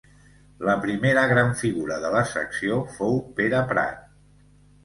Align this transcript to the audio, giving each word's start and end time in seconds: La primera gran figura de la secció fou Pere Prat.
La 0.69 0.73
primera 0.85 1.25
gran 1.33 1.53
figura 1.59 1.99
de 2.05 2.11
la 2.15 2.23
secció 2.31 2.81
fou 2.97 3.21
Pere 3.41 3.63
Prat. 3.75 4.05